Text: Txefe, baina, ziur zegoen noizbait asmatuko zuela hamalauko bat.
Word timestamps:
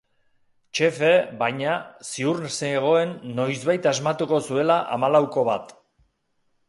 Txefe, 0.77 1.09
baina, 1.41 1.75
ziur 2.11 2.41
zegoen 2.53 3.13
noizbait 3.41 3.87
asmatuko 3.93 4.41
zuela 4.51 4.79
hamalauko 4.97 5.45
bat. 5.51 5.75